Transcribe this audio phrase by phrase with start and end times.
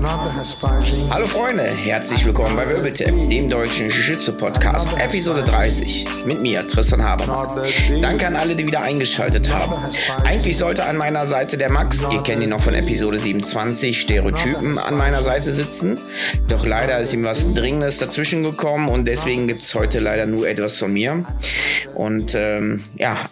[0.00, 7.48] Hallo Freunde, herzlich willkommen bei Wirbeltipp, dem deutschen Jiu-Jitsu-Podcast, Episode 30, mit mir, Tristan Habermann.
[8.00, 9.74] Danke an alle, die wieder eingeschaltet haben.
[10.24, 14.78] Eigentlich sollte an meiner Seite der Max, ihr kennt ihn noch von Episode 27, Stereotypen,
[14.78, 15.98] an meiner Seite sitzen.
[16.46, 20.48] Doch leider ist ihm was Dringendes dazwischen gekommen und deswegen gibt es heute leider nur
[20.48, 21.24] etwas von mir.
[21.96, 23.28] Und ähm, ja,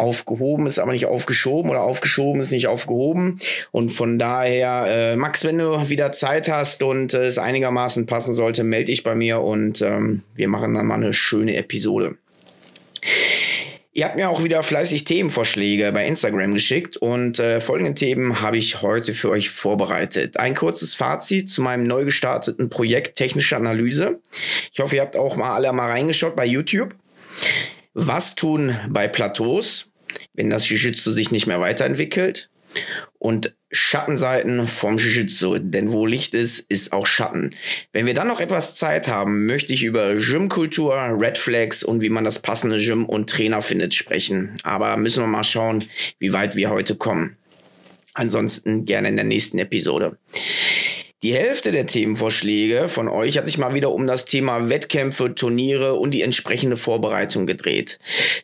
[0.00, 3.38] aufgehoben ist aber nicht aufgeschoben oder aufgeschoben ist nicht aufgehoben.
[3.70, 8.34] Und von daher, äh, Max, wenn du wieder Zeit hast und äh, es einigermaßen passen
[8.34, 12.16] sollte, melde dich bei mir und ähm, wir machen dann mal eine schöne Episode.
[13.92, 18.56] Ihr habt mir auch wieder fleißig Themenvorschläge bei Instagram geschickt und äh, folgende Themen habe
[18.56, 20.36] ich heute für euch vorbereitet.
[20.36, 24.20] Ein kurzes Fazit zu meinem neu gestarteten Projekt Technische Analyse.
[24.72, 26.94] Ich hoffe, ihr habt auch mal alle mal reingeschaut bei YouTube.
[27.92, 29.89] Was tun bei Plateaus?
[30.34, 32.50] Wenn das Jiu-Jitsu sich nicht mehr weiterentwickelt.
[33.18, 37.54] Und Schattenseiten vom Jiu-Jitsu, denn wo Licht ist, ist auch Schatten.
[37.92, 42.10] Wenn wir dann noch etwas Zeit haben, möchte ich über Gymkultur, Red Flags und wie
[42.10, 44.56] man das passende Gym und Trainer findet sprechen.
[44.62, 45.84] Aber müssen wir mal schauen,
[46.18, 47.36] wie weit wir heute kommen.
[48.14, 50.16] Ansonsten gerne in der nächsten Episode.
[51.22, 55.94] Die Hälfte der Themenvorschläge von euch hat sich mal wieder um das Thema Wettkämpfe, Turniere
[55.94, 57.98] und die entsprechende Vorbereitung gedreht.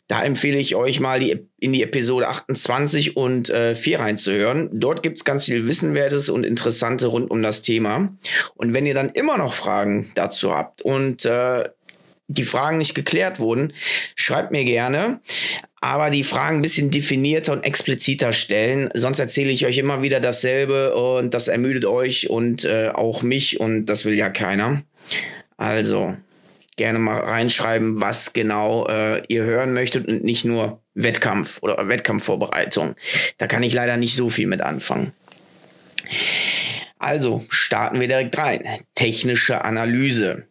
[0.08, 4.68] Da empfehle ich euch mal die, in die Episode 28 und äh, 4 reinzuhören.
[4.74, 8.14] Dort gibt's ganz viel Wissenwertes und Interessante rund um das Thema.
[8.56, 11.64] Und wenn ihr dann immer noch Fragen dazu habt und äh,
[12.28, 13.72] die Fragen nicht geklärt wurden,
[14.14, 15.20] schreibt mir gerne
[15.86, 18.88] aber die Fragen ein bisschen definierter und expliziter stellen.
[18.94, 23.60] Sonst erzähle ich euch immer wieder dasselbe und das ermüdet euch und äh, auch mich
[23.60, 24.82] und das will ja keiner.
[25.56, 26.16] Also
[26.76, 32.96] gerne mal reinschreiben, was genau äh, ihr hören möchtet und nicht nur Wettkampf oder Wettkampfvorbereitung.
[33.38, 35.12] Da kann ich leider nicht so viel mit anfangen.
[36.98, 38.64] Also starten wir direkt rein.
[38.96, 40.46] Technische Analyse.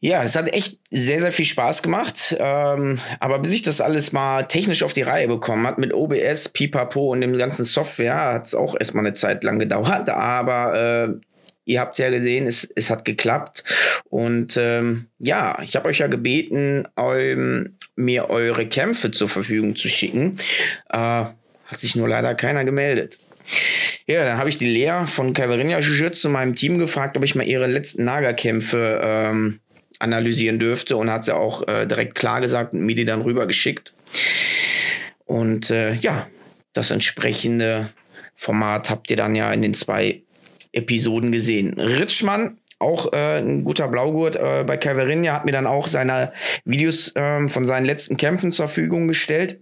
[0.00, 2.36] Ja, es hat echt sehr, sehr viel Spaß gemacht.
[2.38, 6.50] Ähm, aber bis ich das alles mal technisch auf die Reihe bekommen hat, mit OBS,
[6.50, 10.10] Pipapo und dem ganzen Software, hat es auch erstmal eine Zeit lang gedauert.
[10.10, 11.26] Aber äh,
[11.64, 13.64] ihr habt ja gesehen, es, es hat geklappt.
[14.10, 19.88] Und ähm, ja, ich habe euch ja gebeten, ähm, mir eure Kämpfe zur Verfügung zu
[19.88, 20.38] schicken.
[20.90, 21.24] Äh,
[21.66, 23.18] hat sich nur leider keiner gemeldet.
[24.06, 27.46] Ja, dann habe ich die Lea von Caverinia Jiu-Jitsu meinem Team gefragt, ob ich mal
[27.46, 29.60] ihre letzten Nagerkämpfe ähm,
[29.98, 33.94] analysieren dürfte und hat sie auch äh, direkt klar gesagt und mir die dann rübergeschickt.
[35.24, 36.26] Und äh, ja,
[36.72, 37.88] das entsprechende
[38.34, 40.22] Format habt ihr dann ja in den zwei
[40.72, 41.74] Episoden gesehen.
[41.80, 46.32] Ritschmann, auch äh, ein guter Blaugurt äh, bei Caverinia, hat mir dann auch seine
[46.64, 49.60] Videos ähm, von seinen letzten Kämpfen zur Verfügung gestellt.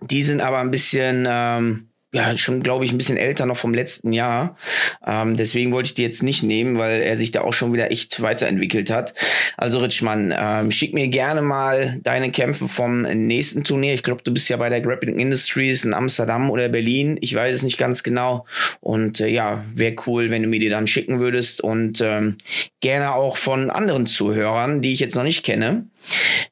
[0.00, 3.74] Die sind aber ein bisschen ähm, ja, schon, glaube ich, ein bisschen älter noch vom
[3.74, 4.56] letzten Jahr.
[5.04, 7.90] Ähm, deswegen wollte ich die jetzt nicht nehmen, weil er sich da auch schon wieder
[7.90, 9.14] echt weiterentwickelt hat.
[9.56, 13.94] Also Ritschmann, ähm, schick mir gerne mal deine Kämpfe vom nächsten Turnier.
[13.94, 17.18] Ich glaube, du bist ja bei der Grappling Industries in Amsterdam oder Berlin.
[17.20, 18.46] Ich weiß es nicht ganz genau.
[18.80, 21.62] Und äh, ja, wäre cool, wenn du mir die dann schicken würdest.
[21.62, 22.38] Und ähm,
[22.80, 25.88] gerne auch von anderen Zuhörern, die ich jetzt noch nicht kenne.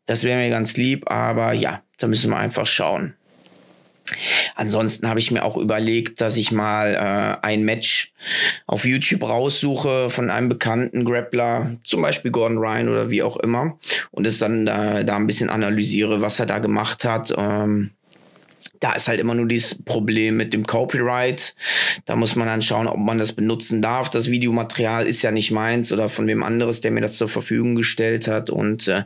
[0.06, 1.08] Das wäre mir ganz lieb.
[1.08, 3.14] Aber ja, da müssen wir einfach schauen.
[4.54, 8.12] Ansonsten habe ich mir auch überlegt, dass ich mal äh, ein Match
[8.66, 13.78] auf YouTube raussuche von einem bekannten Grappler, zum Beispiel Gordon Ryan oder wie auch immer,
[14.10, 17.32] und es dann äh, da ein bisschen analysiere, was er da gemacht hat.
[17.36, 17.92] Ähm,
[18.80, 21.54] da ist halt immer nur dieses Problem mit dem Copyright.
[22.04, 24.10] Da muss man dann schauen, ob man das benutzen darf.
[24.10, 27.74] Das Videomaterial ist ja nicht meins oder von wem anderes, der mir das zur Verfügung
[27.74, 28.50] gestellt hat.
[28.50, 29.04] Und äh,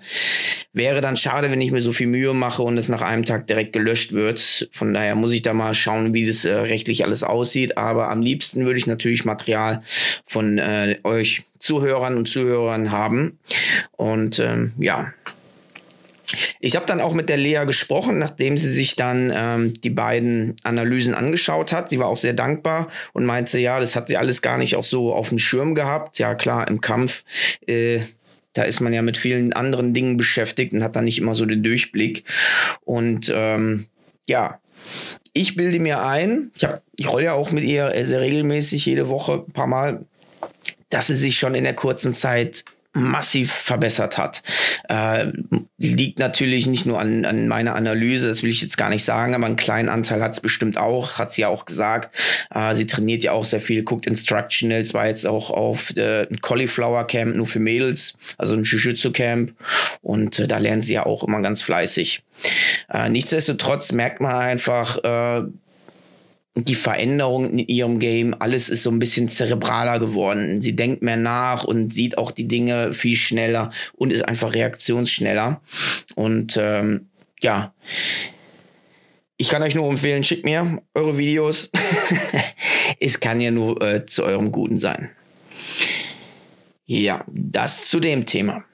[0.73, 3.47] wäre dann schade, wenn ich mir so viel Mühe mache und es nach einem Tag
[3.47, 4.69] direkt gelöscht wird.
[4.71, 7.77] Von daher muss ich da mal schauen, wie das äh, rechtlich alles aussieht.
[7.77, 9.83] Aber am liebsten würde ich natürlich Material
[10.25, 13.39] von äh, euch Zuhörern und Zuhörern haben.
[13.93, 15.13] Und ähm, ja,
[16.61, 20.57] ich habe dann auch mit der Lea gesprochen, nachdem sie sich dann ähm, die beiden
[20.63, 21.89] Analysen angeschaut hat.
[21.89, 24.85] Sie war auch sehr dankbar und meinte, ja, das hat sie alles gar nicht auch
[24.85, 26.19] so auf dem Schirm gehabt.
[26.19, 27.25] Ja, klar, im Kampf,
[27.67, 28.01] äh,
[28.53, 31.45] da ist man ja mit vielen anderen Dingen beschäftigt und hat dann nicht immer so
[31.45, 32.25] den Durchblick.
[32.85, 33.87] Und ähm,
[34.27, 34.61] ja,
[35.33, 39.09] ich bilde mir ein, ich, hab, ich rolle ja auch mit ihr sehr regelmäßig jede
[39.09, 40.07] Woche ein paar Mal,
[40.89, 42.65] dass sie sich schon in der kurzen Zeit
[42.97, 44.43] massiv verbessert hat.
[44.89, 45.33] Äh,
[45.77, 49.35] liegt natürlich nicht nur an, an meiner Analyse, das will ich jetzt gar nicht sagen,
[49.35, 52.17] aber einen kleinen Anteil hat es bestimmt auch, hat sie ja auch gesagt.
[52.55, 56.41] Äh, sie trainiert ja auch sehr viel, guckt Instructionals, war jetzt auch auf äh, ein
[56.41, 59.53] Cauliflower Camp nur für Mädels, also ein Jiu-Jitsu Camp
[60.01, 62.23] und äh, da lernen sie ja auch immer ganz fleißig.
[62.89, 65.47] Äh, nichtsdestotrotz merkt man einfach, äh,
[66.57, 70.63] die Veränderung in ihrem Game, alles ist so ein bisschen zerebraler geworden.
[70.63, 75.61] Sie denkt mehr nach und sieht auch die Dinge viel schneller und ist einfach reaktionsschneller.
[76.15, 77.09] Und ähm,
[77.41, 77.75] ja,
[79.37, 81.71] ich kann euch nur empfehlen, schickt mir eure Videos.
[83.01, 85.11] es kann ja nur äh, zu eurem Guten sein.
[86.87, 88.65] Ja, das zu dem Thema.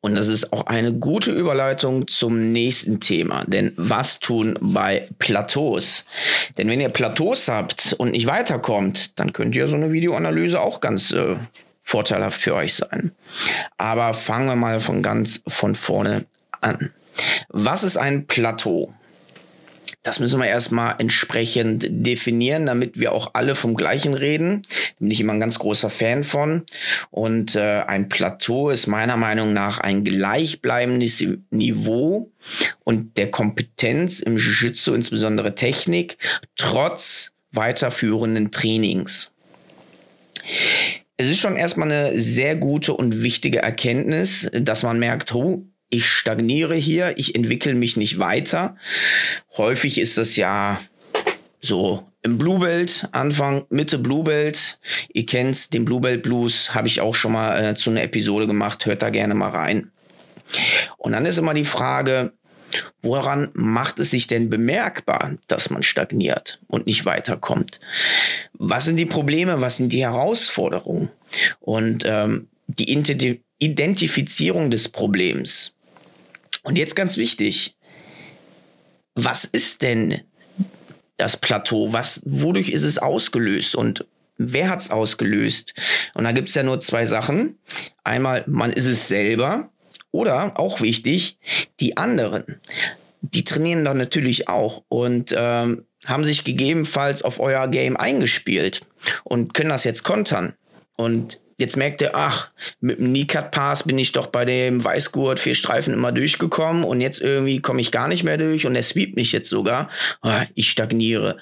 [0.00, 3.44] Und das ist auch eine gute Überleitung zum nächsten Thema.
[3.46, 6.04] Denn was tun bei Plateaus?
[6.56, 10.80] Denn wenn ihr Plateaus habt und nicht weiterkommt, dann könnt ihr so eine Videoanalyse auch
[10.80, 11.36] ganz äh,
[11.82, 13.12] vorteilhaft für euch sein.
[13.76, 16.26] Aber fangen wir mal von ganz von vorne
[16.60, 16.92] an.
[17.48, 18.92] Was ist ein Plateau?
[20.02, 24.62] Das müssen wir erstmal entsprechend definieren, damit wir auch alle vom Gleichen reden.
[24.98, 26.64] Bin ich immer ein ganz großer Fan von.
[27.10, 32.30] Und äh, ein Plateau ist meiner Meinung nach ein gleichbleibendes Niveau
[32.84, 36.16] und der Kompetenz im Jiu-Jitsu, insbesondere Technik,
[36.56, 39.32] trotz weiterführenden Trainings.
[41.16, 46.06] Es ist schon erstmal eine sehr gute und wichtige Erkenntnis, dass man merkt, oh, ich
[46.06, 48.76] stagniere hier, ich entwickle mich nicht weiter.
[49.56, 50.78] Häufig ist das ja
[51.60, 54.78] so im Bluebelt, Anfang, Mitte Bluebelt.
[55.12, 58.86] Ihr kennt den Bluebelt Blues, habe ich auch schon mal äh, zu einer Episode gemacht,
[58.86, 59.90] hört da gerne mal rein.
[60.96, 62.32] Und dann ist immer die Frage,
[63.02, 67.80] woran macht es sich denn bemerkbar, dass man stagniert und nicht weiterkommt?
[68.52, 71.10] Was sind die Probleme, was sind die Herausforderungen?
[71.60, 72.90] Und ähm, die
[73.58, 75.74] Identifizierung des Problems
[76.62, 77.76] und jetzt ganz wichtig,
[79.14, 80.22] was ist denn
[81.16, 81.92] das Plateau?
[81.92, 84.06] Was, wodurch ist es ausgelöst und
[84.36, 85.74] wer hat es ausgelöst?
[86.14, 87.58] Und da gibt es ja nur zwei Sachen.
[88.04, 89.70] Einmal, man ist es selber
[90.10, 91.38] oder auch wichtig,
[91.80, 92.60] die anderen.
[93.20, 98.82] Die trainieren doch natürlich auch und ähm, haben sich gegebenenfalls auf euer Game eingespielt
[99.24, 100.54] und können das jetzt kontern.
[100.96, 102.50] Und Jetzt merkt er, ach,
[102.80, 107.20] mit dem Kneecut-Pass bin ich doch bei dem Weißgurt vier Streifen immer durchgekommen und jetzt
[107.20, 109.90] irgendwie komme ich gar nicht mehr durch und er sweept mich jetzt sogar.
[110.22, 111.36] Oh, ich stagniere.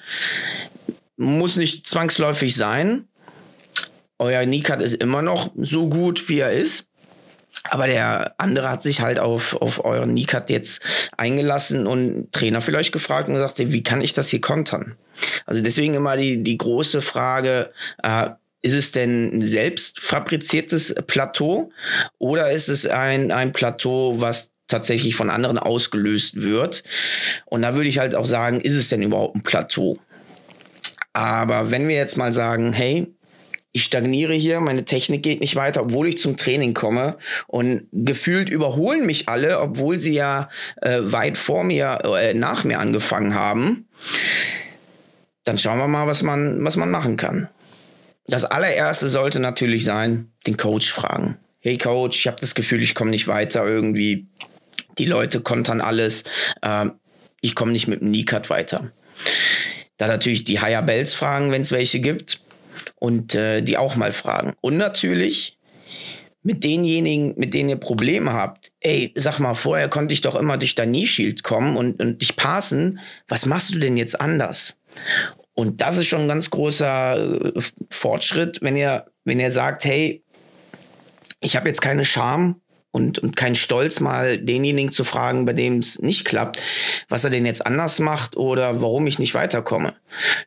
[1.17, 3.07] Muss nicht zwangsläufig sein.
[4.17, 6.87] Euer Kneecut ist immer noch so gut, wie er ist.
[7.69, 10.81] Aber der andere hat sich halt auf, auf euren Kneecut jetzt
[11.15, 14.95] eingelassen und Trainer vielleicht gefragt und gesagt, wie kann ich das hier kontern?
[15.45, 17.71] Also deswegen immer die, die große Frage,
[18.01, 18.29] äh,
[18.67, 21.71] ist es denn ein selbst fabriziertes Plateau
[22.17, 26.83] oder ist es ein, ein Plateau, was tatsächlich von anderen ausgelöst wird?
[27.45, 29.97] Und da würde ich halt auch sagen, ist es denn überhaupt ein Plateau?
[31.13, 33.07] Aber wenn wir jetzt mal sagen, hey,
[33.71, 37.17] ich stagniere hier, meine Technik geht nicht weiter, obwohl ich zum Training komme
[37.47, 40.49] und gefühlt überholen mich alle, obwohl sie ja
[40.81, 43.87] äh, weit vor mir, äh, nach mir angefangen haben,
[45.45, 47.47] dann schauen wir mal, was man, was man machen kann
[48.27, 51.37] das allererste sollte natürlich sein, den Coach fragen.
[51.59, 54.27] Hey Coach, ich habe das Gefühl, ich komme nicht weiter irgendwie.
[54.97, 56.23] Die Leute kontern alles.
[56.61, 56.87] Äh,
[57.41, 58.91] ich komme nicht mit dem Kneecut weiter.
[59.97, 62.41] Da natürlich die Higher Bells fragen, wenn es welche gibt.
[62.95, 64.53] Und äh, die auch mal fragen.
[64.61, 65.57] Und natürlich
[66.43, 68.71] mit denjenigen, mit denen ihr Probleme habt.
[68.79, 72.35] Ey, sag mal, vorher konnte ich doch immer durch dein Knee-Shield kommen und, und dich
[72.35, 72.99] passen.
[73.27, 74.77] Was machst du denn jetzt anders?
[75.57, 80.23] Und das ist schon ein ganz großer äh, Fortschritt, wenn ihr, wenn ihr sagt, hey,
[81.39, 82.61] ich habe jetzt keine Scham
[82.91, 86.61] und, und keinen Stolz, mal denjenigen zu fragen, bei dem es nicht klappt,
[87.09, 89.95] was er denn jetzt anders macht oder warum ich nicht weiterkomme.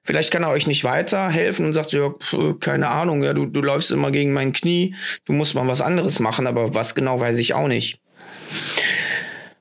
[0.05, 2.15] Vielleicht kann er euch nicht weiterhelfen und sagt, ja,
[2.61, 6.21] keine Ahnung, ja, du, du läufst immer gegen mein Knie, du musst mal was anderes
[6.21, 8.01] machen, aber was genau weiß ich auch nicht.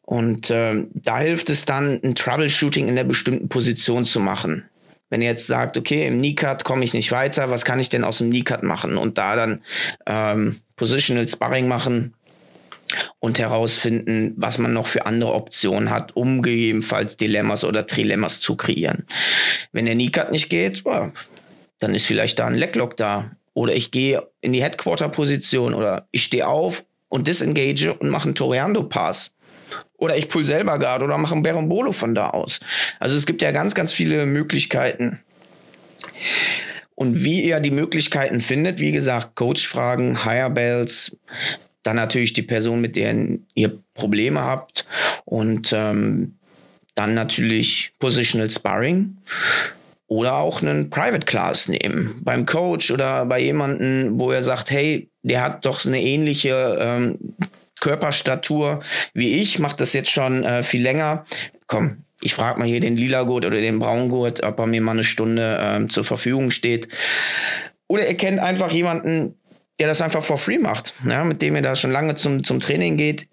[0.04, 4.70] Und äh, da hilft es dann, ein Troubleshooting in der bestimmten Position zu machen.
[5.10, 8.04] Wenn ihr jetzt sagt, okay, im Kneecut komme ich nicht weiter, was kann ich denn
[8.04, 8.98] aus dem Kneecut machen?
[8.98, 9.62] Und da dann
[10.06, 12.14] ähm, Positional Sparring machen
[13.20, 18.56] und herausfinden, was man noch für andere Optionen hat, um gegebenenfalls Dilemmas oder Trilemmas zu
[18.56, 19.06] kreieren.
[19.72, 21.12] Wenn der Kneecut nicht geht, ja,
[21.80, 23.32] dann ist vielleicht da ein Leglock da.
[23.54, 28.36] Oder ich gehe in die Headquarter-Position oder ich stehe auf und disengage und mache einen
[28.36, 29.34] Toreando-Pass.
[30.00, 32.60] Oder ich pull selber Guard oder mache ein Berombolo von da aus.
[33.00, 35.20] Also es gibt ja ganz, ganz viele Möglichkeiten.
[36.96, 38.80] und wie ihr die Möglichkeiten findet.
[38.80, 41.16] Wie gesagt, Coach-Fragen, Higher Bells,
[41.84, 43.16] dann natürlich die Person, mit der
[43.54, 44.86] ihr Probleme habt
[45.24, 46.36] und ähm,
[46.96, 49.18] dann natürlich Positional Sparring
[50.08, 55.10] oder auch einen Private Class nehmen beim Coach oder bei jemandem, wo er sagt, hey,
[55.24, 57.18] der hat doch eine ähnliche ähm,
[57.80, 58.82] Körperstatur
[59.14, 61.26] wie ich, macht das jetzt schon äh, viel länger.
[61.68, 64.92] Komm, ich frage mal hier den lila Gurt oder den Braungurt, ob er mir mal
[64.92, 66.88] eine Stunde ähm, zur Verfügung steht.
[67.88, 69.36] Oder ihr kennt einfach jemanden,
[69.80, 72.60] der das einfach for free macht, ja, mit dem ihr da schon lange zum, zum
[72.60, 73.28] Training geht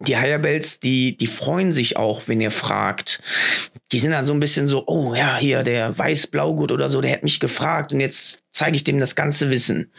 [0.00, 3.20] die Higher die, die freuen sich auch, wenn ihr fragt.
[3.90, 7.12] Die sind dann so ein bisschen so, oh ja, hier der Weiß-Blaugurt oder so, der
[7.12, 9.90] hat mich gefragt und jetzt zeige ich dem das ganze Wissen.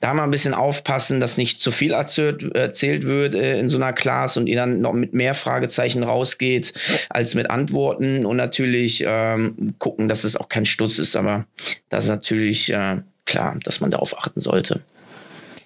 [0.00, 3.78] Da mal ein bisschen aufpassen, dass nicht zu viel erzählt, erzählt wird äh, in so
[3.78, 6.74] einer Class und ihr dann noch mit mehr Fragezeichen rausgeht
[7.08, 11.46] als mit Antworten und natürlich ähm, gucken, dass es auch kein Stuss ist, aber
[11.88, 14.82] das ist natürlich äh, klar, dass man darauf achten sollte.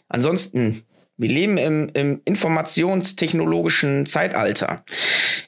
[0.08, 0.82] Ansonsten
[1.20, 4.84] wir leben im, im informationstechnologischen Zeitalter.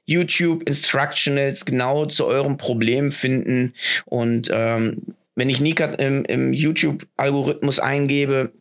[0.04, 3.72] YouTube Instructionals genau zu eurem Problem finden.
[4.04, 8.52] Und ähm, wenn ich Nika im, im YouTube-Algorithmus eingebe,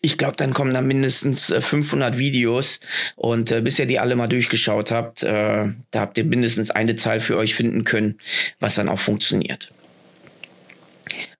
[0.00, 2.78] ich glaube, dann kommen da mindestens 500 äh, Videos.
[3.16, 6.86] Und äh, bis ihr die alle mal durchgeschaut habt, äh, da habt ihr mindestens ein
[6.86, 8.20] Detail für euch finden können,
[8.60, 9.72] was dann auch funktioniert.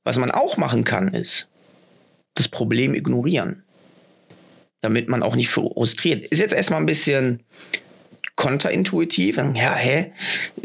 [0.02, 1.46] Was man auch machen kann, ist
[2.34, 3.62] das Problem ignorieren
[4.80, 6.24] damit man auch nicht frustriert.
[6.26, 7.42] Ist jetzt erstmal ein bisschen
[8.36, 9.36] konterintuitiv.
[9.36, 10.12] Ja, hä?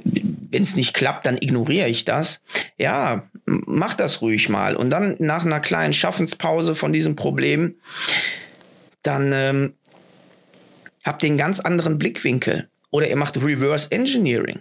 [0.03, 2.41] Wenn es nicht klappt, dann ignoriere ich das.
[2.77, 4.75] Ja, mach das ruhig mal.
[4.75, 7.75] Und dann nach einer kleinen Schaffenspause von diesem Problem,
[9.01, 9.73] dann ähm,
[11.03, 12.69] habt ihr einen ganz anderen Blickwinkel.
[12.91, 14.59] Oder ihr macht Reverse Engineering.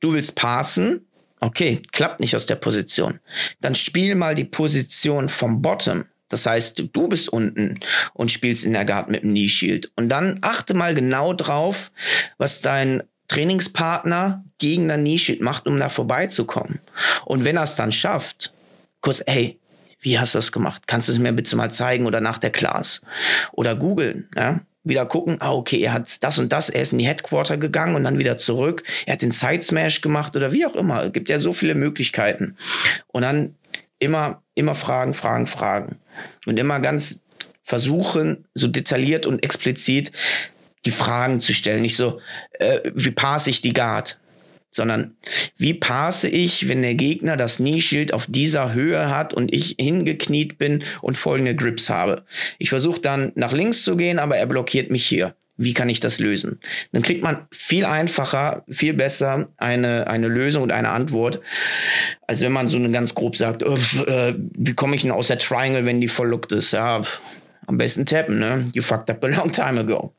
[0.00, 1.06] Du willst passen,
[1.40, 3.18] okay, klappt nicht aus der Position.
[3.62, 6.04] Dann spiel mal die Position vom Bottom.
[6.32, 7.78] Das heißt, du bist unten
[8.14, 9.92] und spielst in der Guard mit dem Knee Shield.
[9.96, 11.92] Und dann achte mal genau drauf,
[12.38, 16.80] was dein Trainingspartner gegen dein Knee Shield macht, um da vorbeizukommen.
[17.26, 18.54] Und wenn er es dann schafft,
[19.02, 19.60] kurz, hey,
[20.00, 20.84] wie hast du das gemacht?
[20.86, 23.02] Kannst du es mir bitte mal zeigen oder nach der Class?
[23.52, 24.62] Oder googeln, ja?
[24.84, 27.94] Wieder gucken, ah, okay, er hat das und das, er ist in die Headquarter gegangen
[27.94, 28.84] und dann wieder zurück.
[29.04, 31.04] Er hat den Side Smash gemacht oder wie auch immer.
[31.04, 32.56] Es gibt ja so viele Möglichkeiten.
[33.08, 33.54] Und dann
[34.02, 36.00] immer, immer fragen, fragen, fragen.
[36.46, 37.20] Und immer ganz
[37.64, 40.12] versuchen, so detailliert und explizit
[40.84, 41.82] die Fragen zu stellen.
[41.82, 42.20] Nicht so,
[42.58, 44.18] äh, wie passe ich die Guard?
[44.70, 45.16] Sondern
[45.58, 50.58] wie passe ich, wenn der Gegner das Knieschild auf dieser Höhe hat und ich hingekniet
[50.58, 52.24] bin und folgende Grips habe.
[52.58, 56.00] Ich versuche dann nach links zu gehen, aber er blockiert mich hier wie kann ich
[56.00, 56.58] das lösen?
[56.92, 61.40] Dann kriegt man viel einfacher, viel besser eine, eine Lösung und eine Antwort,
[62.26, 63.76] als wenn man so ganz grob sagt, oh,
[64.06, 66.72] äh, wie komme ich denn aus der Triangle, wenn die verlockt ist?
[66.72, 67.02] Ja,
[67.66, 68.66] am besten tappen, ne?
[68.72, 70.12] You fucked up a long time ago.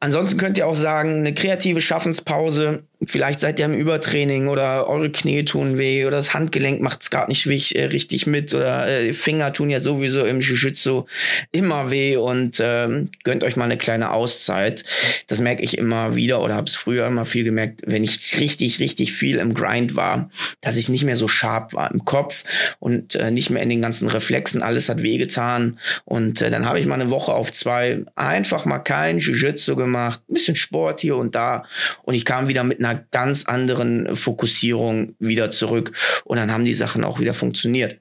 [0.00, 5.12] Ansonsten könnt ihr auch sagen, eine kreative Schaffenspause Vielleicht seid ihr im Übertraining oder eure
[5.12, 9.12] Knie tun weh oder das Handgelenk macht es gerade nicht äh, richtig mit oder äh,
[9.12, 11.04] Finger tun ja sowieso im Jiu-Jitsu
[11.52, 14.84] immer weh und ähm, gönnt euch mal eine kleine Auszeit.
[15.28, 18.80] Das merke ich immer wieder oder habe es früher immer viel gemerkt, wenn ich richtig,
[18.80, 20.28] richtig viel im Grind war,
[20.60, 22.42] dass ich nicht mehr so scharf war im Kopf
[22.80, 24.60] und äh, nicht mehr in den ganzen Reflexen.
[24.60, 28.80] Alles hat wehgetan und äh, dann habe ich mal eine Woche auf zwei einfach mal
[28.80, 31.64] kein Jiu-Jitsu gemacht, ein bisschen Sport hier und da
[32.02, 35.92] und ich kam wieder mit einer einer ganz anderen Fokussierung wieder zurück.
[36.24, 37.98] Und dann haben die Sachen auch wieder funktioniert.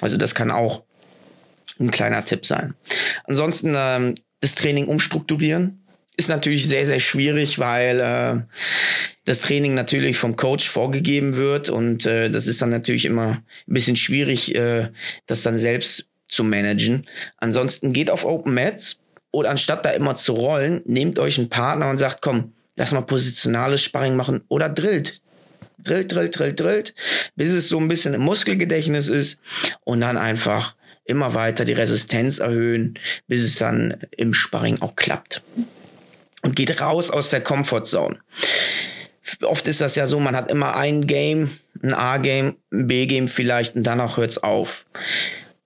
[0.00, 0.82] Also das kann auch
[1.80, 2.74] ein kleiner Tipp sein.
[3.24, 5.84] Ansonsten ähm, das Training umstrukturieren
[6.16, 8.42] ist natürlich sehr, sehr schwierig, weil äh,
[9.24, 13.74] das Training natürlich vom Coach vorgegeben wird und äh, das ist dann natürlich immer ein
[13.74, 14.88] bisschen schwierig, äh,
[15.26, 17.06] das dann selbst zu managen.
[17.36, 18.98] Ansonsten geht auf Open Mats
[19.30, 23.02] und anstatt da immer zu rollen, nehmt euch einen Partner und sagt, komm, lass mal
[23.02, 25.20] positionales Sparring machen oder drillt.
[25.78, 26.94] Drillt, drillt, drillt, drillt,
[27.36, 29.40] bis es so ein bisschen im Muskelgedächtnis ist
[29.84, 35.42] und dann einfach immer weiter die Resistenz erhöhen, bis es dann im Sparring auch klappt.
[36.42, 38.18] Und geht raus aus der Comfortzone.
[39.42, 41.50] Oft ist das ja so, man hat immer ein Game,
[41.82, 44.84] ein A-Game, ein B-Game vielleicht und danach hört es auf.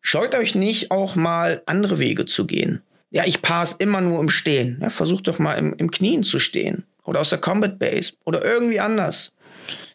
[0.00, 2.82] Scheut euch nicht auch mal andere Wege zu gehen.
[3.10, 4.78] Ja, ich passe immer nur im Stehen.
[4.80, 8.44] Ja, versucht doch mal im, im Knien zu stehen oder aus der Combat Base oder
[8.44, 9.32] irgendwie anders.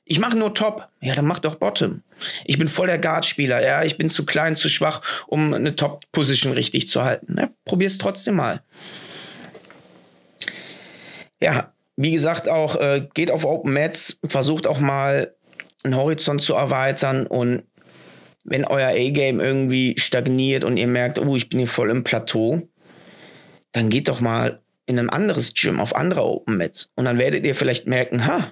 [0.05, 0.87] Ich mache nur Top.
[1.01, 2.01] Ja, dann mach doch Bottom.
[2.45, 3.61] Ich bin voll der Guard-Spieler.
[3.61, 7.35] Ja, ich bin zu klein, zu schwach, um eine Top-Position richtig zu halten.
[7.37, 8.61] Ja, probier's trotzdem mal.
[11.41, 15.35] Ja, wie gesagt, auch äh, geht auf Open Mats, versucht auch mal
[15.83, 17.63] einen Horizont zu erweitern und
[18.43, 22.61] wenn euer A-Game irgendwie stagniert und ihr merkt, oh, ich bin hier voll im Plateau,
[23.73, 26.89] dann geht doch mal in ein anderes Gym, auf andere Open Mats.
[26.95, 28.47] Und dann werdet ihr vielleicht merken, ha,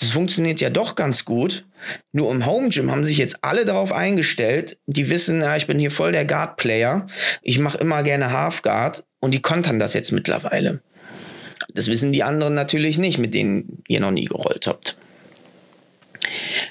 [0.00, 1.64] das funktioniert ja doch ganz gut.
[2.12, 5.78] Nur im Home Gym haben sich jetzt alle darauf eingestellt, die wissen, ja, ich bin
[5.78, 7.06] hier voll der Guard-Player.
[7.42, 10.80] Ich mache immer gerne Half Guard und die kontern das jetzt mittlerweile.
[11.72, 14.96] Das wissen die anderen natürlich nicht, mit denen ihr noch nie gerollt habt.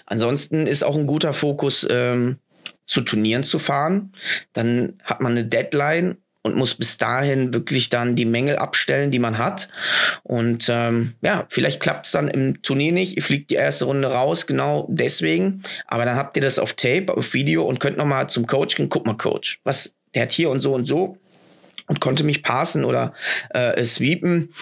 [0.05, 2.39] Ansonsten ist auch ein guter Fokus, ähm,
[2.87, 4.11] zu Turnieren zu fahren.
[4.53, 9.17] Dann hat man eine Deadline und muss bis dahin wirklich dann die Mängel abstellen, die
[9.17, 9.67] man hat.
[10.21, 13.17] Und ähm, ja, vielleicht klappt es dann im Turnier nicht.
[13.17, 15.63] Ihr fliegt die erste Runde raus, genau deswegen.
[15.87, 18.89] Aber dann habt ihr das auf Tape, auf Video und könnt nochmal zum Coach gehen.
[18.89, 21.17] Guck mal, Coach, was, der hat hier und so und so
[21.87, 23.15] und konnte mich passen oder
[23.49, 24.53] äh, sweepen.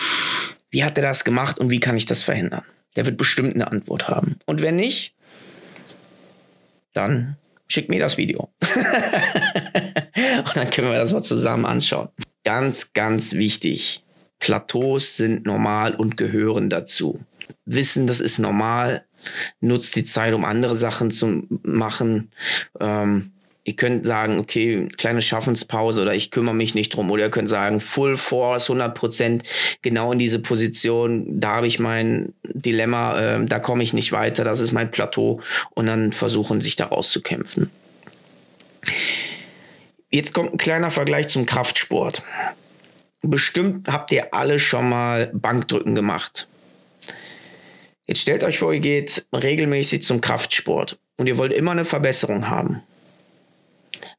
[0.69, 2.63] Wie hat er das gemacht und wie kann ich das verhindern?
[2.95, 4.37] Der wird bestimmt eine Antwort haben.
[4.45, 5.15] Und wenn nicht,
[6.93, 7.35] dann
[7.67, 8.47] schick mir das Video.
[10.55, 12.09] dann können wir das mal zusammen anschauen.
[12.43, 14.03] Ganz, ganz wichtig.
[14.39, 17.19] Plateaus sind normal und gehören dazu.
[17.65, 19.05] Wissen, das ist normal.
[19.61, 22.31] Nutzt die Zeit, um andere Sachen zu machen.
[22.81, 23.31] Ähm,
[23.63, 27.09] ihr könnt sagen, okay, kleine Schaffenspause oder ich kümmere mich nicht drum.
[27.09, 29.43] Oder ihr könnt sagen, Full Force, 100 Prozent,
[29.81, 34.43] genau in diese Position, da habe ich mein Dilemma, äh, da komme ich nicht weiter,
[34.43, 35.39] das ist mein Plateau.
[35.73, 37.71] Und dann versuchen, sich da rauszukämpfen.
[40.13, 42.21] Jetzt kommt ein kleiner Vergleich zum Kraftsport.
[43.23, 46.47] Bestimmt habt ihr alle schon mal Bankdrücken gemacht.
[48.05, 52.47] Jetzt stellt euch vor, ihr geht regelmäßig zum Kraftsport und ihr wollt immer eine Verbesserung
[52.47, 52.83] haben.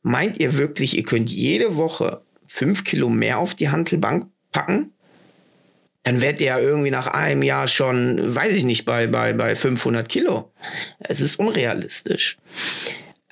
[0.03, 4.93] Meint ihr wirklich, ihr könnt jede Woche fünf Kilo mehr auf die Handelbank packen?
[6.03, 9.55] Dann werdet ihr ja irgendwie nach einem Jahr schon, weiß ich nicht, bei, bei, bei
[9.55, 10.51] 500 Kilo.
[10.99, 12.37] Es ist unrealistisch.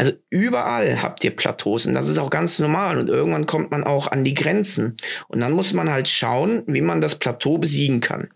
[0.03, 3.85] Also überall habt ihr Plateaus und das ist auch ganz normal und irgendwann kommt man
[3.85, 4.97] auch an die Grenzen
[5.29, 8.29] und dann muss man halt schauen, wie man das Plateau besiegen kann.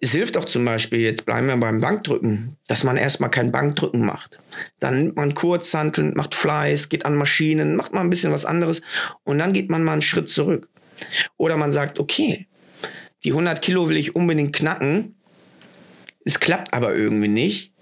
[0.00, 4.06] Es hilft auch zum Beispiel, jetzt bleiben wir beim Bankdrücken, dass man erstmal kein Bankdrücken
[4.06, 4.38] macht.
[4.78, 8.80] Dann nimmt man Kurzhanteln, macht Fleiß, geht an Maschinen, macht mal ein bisschen was anderes
[9.24, 10.68] und dann geht man mal einen Schritt zurück.
[11.36, 12.46] Oder man sagt, okay,
[13.24, 15.16] die 100 Kilo will ich unbedingt knacken,
[16.24, 17.72] es klappt aber irgendwie nicht.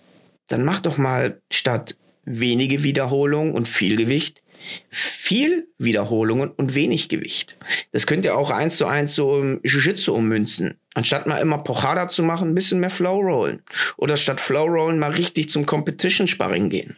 [0.48, 1.96] Dann mach doch mal statt
[2.38, 4.42] wenige Wiederholungen und viel Gewicht
[4.88, 7.56] viel Wiederholungen und wenig Gewicht.
[7.92, 10.78] Das könnt ihr auch eins zu eins so im Jiu-Jitsu ummünzen.
[10.94, 13.62] Anstatt mal immer Pochada zu machen, ein bisschen mehr Flow Rollen.
[13.96, 16.96] Oder statt Flow Rollen mal richtig zum Competition Sparring gehen.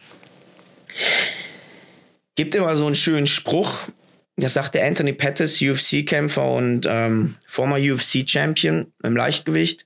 [2.35, 3.77] Gibt immer so einen schönen Spruch,
[4.35, 9.85] das sagte Anthony Pettis, UFC-Kämpfer und ähm, former UFC-Champion im Leichtgewicht.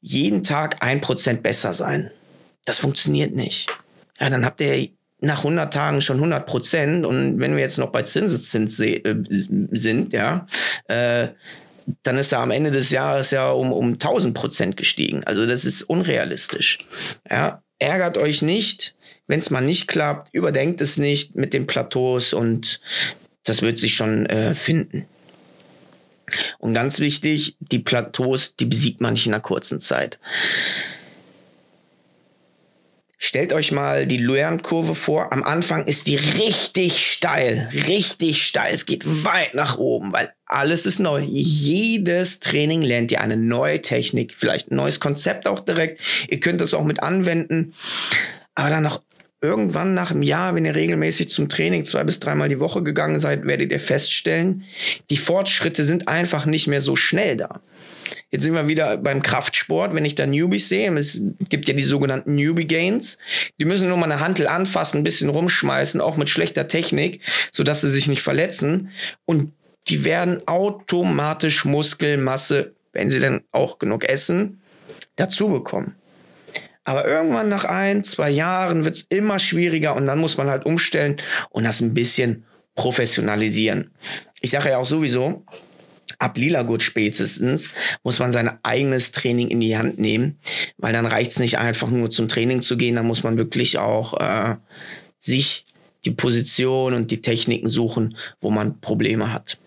[0.00, 2.10] Jeden Tag ein Prozent besser sein.
[2.64, 3.68] Das funktioniert nicht.
[4.20, 4.88] Ja, dann habt ihr
[5.20, 9.02] nach 100 Tagen schon 100 Prozent und wenn wir jetzt noch bei Zinseszins äh,
[9.70, 10.46] sind, ja,
[10.88, 11.28] äh,
[12.02, 15.24] dann ist er am Ende des Jahres ja um, um 1000 Prozent gestiegen.
[15.24, 16.78] Also das ist unrealistisch.
[17.30, 18.94] Ja, ärgert euch nicht,
[19.26, 22.80] wenn es mal nicht klappt, überdenkt es nicht mit den Plateaus und
[23.44, 25.06] das wird sich schon äh, finden.
[26.58, 30.18] Und ganz wichtig, die Plateaus, die besiegt man nicht in einer kurzen Zeit.
[33.18, 35.32] Stellt euch mal die Lernkurve vor.
[35.32, 38.74] Am Anfang ist die richtig steil, richtig steil.
[38.74, 41.20] Es geht weit nach oben, weil alles ist neu.
[41.20, 46.00] Jedes Training lernt ihr eine neue Technik, vielleicht ein neues Konzept auch direkt.
[46.28, 47.74] Ihr könnt das auch mit anwenden.
[48.54, 49.02] Aber dann noch
[49.44, 53.20] irgendwann nach einem Jahr, wenn ihr regelmäßig zum Training zwei bis dreimal die Woche gegangen
[53.20, 54.64] seid, werdet ihr feststellen,
[55.10, 57.60] die Fortschritte sind einfach nicht mehr so schnell da.
[58.34, 60.92] Jetzt sind wir wieder beim Kraftsport, wenn ich da Newbies sehe.
[60.98, 63.16] Es gibt ja die sogenannten Newbie Gains.
[63.60, 67.20] Die müssen nur mal eine Hantel anfassen, ein bisschen rumschmeißen, auch mit schlechter Technik,
[67.52, 68.90] sodass sie sich nicht verletzen.
[69.24, 69.52] Und
[69.86, 74.60] die werden automatisch Muskelmasse, wenn sie dann auch genug essen,
[75.14, 75.94] dazu bekommen.
[76.82, 80.66] Aber irgendwann nach ein, zwei Jahren wird es immer schwieriger und dann muss man halt
[80.66, 81.18] umstellen
[81.50, 82.42] und das ein bisschen
[82.74, 83.92] professionalisieren.
[84.40, 85.44] Ich sage ja auch sowieso,
[86.18, 87.68] ab lila Gurt spätestens
[88.02, 90.38] muss man sein eigenes Training in die Hand nehmen,
[90.78, 93.78] weil dann reicht es nicht einfach nur zum Training zu gehen, dann muss man wirklich
[93.78, 94.56] auch äh,
[95.18, 95.64] sich
[96.04, 99.58] die Position und die Techniken suchen, wo man Probleme hat.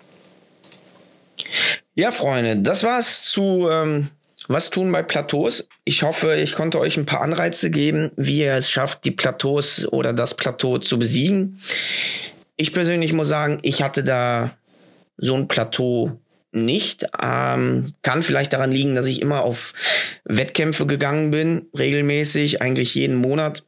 [1.95, 4.10] Ja, Freunde, das war's zu ähm,
[4.47, 5.67] was tun bei Plateaus.
[5.84, 9.86] Ich hoffe, ich konnte euch ein paar Anreize geben, wie ihr es schafft, die Plateaus
[9.88, 11.60] oder das Plateau zu besiegen.
[12.56, 14.56] Ich persönlich muss sagen, ich hatte da
[15.17, 16.19] so ein Plateau
[16.65, 17.06] nicht.
[17.22, 19.74] Ähm, kann vielleicht daran liegen, dass ich immer auf
[20.26, 23.63] Wettkämpfe gegangen bin, regelmäßig, eigentlich jeden Monat.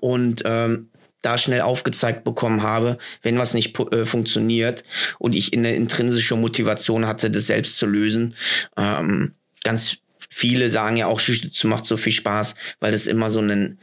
[0.00, 0.90] und ähm,
[1.22, 4.84] da schnell aufgezeigt bekommen habe, wenn was nicht äh, funktioniert
[5.18, 8.34] und ich eine intrinsische Motivation hatte, das selbst zu lösen.
[8.76, 9.98] Ähm, ganz
[10.30, 13.78] viele sagen ja auch, Jiu-Jitsu macht so viel Spaß, weil das immer so ein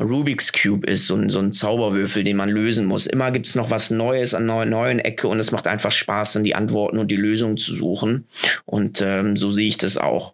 [0.00, 3.06] Rubik's Cube ist, so ein, so ein Zauberwürfel, den man lösen muss.
[3.06, 6.32] Immer gibt es noch was Neues an einer neuen Ecke und es macht einfach Spaß,
[6.32, 8.26] dann die Antworten und die Lösungen zu suchen.
[8.64, 10.32] Und ähm, so sehe ich das auch.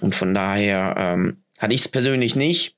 [0.00, 2.74] Und von daher ähm, hatte ich es persönlich nicht.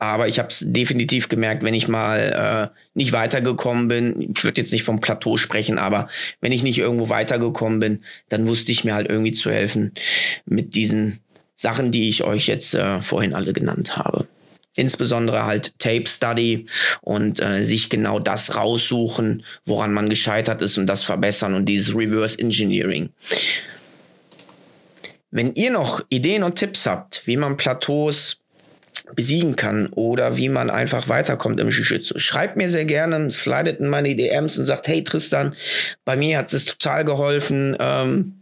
[0.00, 4.32] Aber ich habe es definitiv gemerkt, wenn ich mal äh, nicht weitergekommen bin.
[4.34, 6.08] Ich würde jetzt nicht vom Plateau sprechen, aber
[6.40, 9.94] wenn ich nicht irgendwo weitergekommen bin, dann wusste ich mir halt irgendwie zu helfen
[10.44, 11.20] mit diesen
[11.54, 14.26] Sachen, die ich euch jetzt äh, vorhin alle genannt habe.
[14.76, 16.66] Insbesondere halt Tape Study
[17.00, 21.94] und äh, sich genau das raussuchen, woran man gescheitert ist und das verbessern und dieses
[21.94, 23.10] Reverse Engineering.
[25.30, 28.38] Wenn ihr noch Ideen und Tipps habt, wie man Plateaus
[29.14, 32.18] besiegen kann oder wie man einfach weiterkommt im Jiu-Jitsu.
[32.18, 35.54] Schreibt mir sehr gerne, slidet in meine DMs und sagt, hey Tristan,
[36.04, 38.40] bei mir hat es total geholfen, ähm,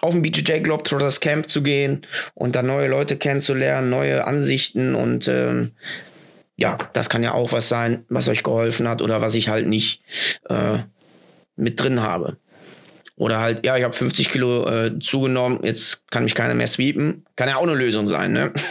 [0.00, 5.28] auf ein BJJ Globetrotters Camp zu gehen und da neue Leute kennenzulernen, neue Ansichten und
[5.28, 5.72] ähm,
[6.56, 9.66] ja, das kann ja auch was sein, was euch geholfen hat oder was ich halt
[9.66, 10.02] nicht
[10.48, 10.78] äh,
[11.56, 12.36] mit drin habe.
[13.16, 17.24] Oder halt, ja, ich habe 50 Kilo äh, zugenommen, jetzt kann mich keiner mehr sweepen.
[17.36, 18.52] Kann ja auch eine Lösung sein, ne?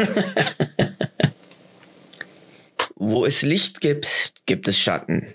[2.95, 5.27] Wo es Licht gibt, gibt es Schatten.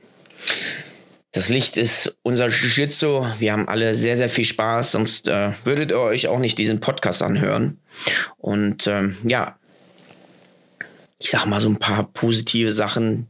[1.37, 3.27] Das Licht ist unser Jiu-Jitsu.
[3.39, 6.81] Wir haben alle sehr, sehr viel Spaß, sonst äh, würdet ihr euch auch nicht diesen
[6.81, 7.79] Podcast anhören.
[8.39, 9.59] Und ähm, ja,
[11.19, 13.29] ich sag mal so ein paar positive Sachen,